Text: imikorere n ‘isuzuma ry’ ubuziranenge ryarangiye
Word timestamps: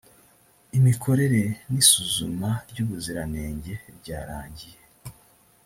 imikorere 0.77 1.41
n 1.71 1.73
‘isuzuma 1.81 2.49
ry’ 2.69 2.77
ubuziranenge 2.83 3.73
ryarangiye 3.97 4.79